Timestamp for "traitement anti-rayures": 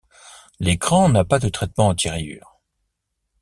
1.47-2.59